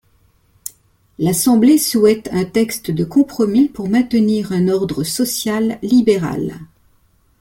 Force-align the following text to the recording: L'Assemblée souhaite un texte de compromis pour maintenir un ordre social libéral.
L'Assemblée 1.19 1.77
souhaite 1.77 2.27
un 2.31 2.43
texte 2.43 2.89
de 2.89 3.03
compromis 3.03 3.69
pour 3.69 3.87
maintenir 3.87 4.51
un 4.51 4.67
ordre 4.67 5.03
social 5.03 5.77
libéral. 5.83 6.55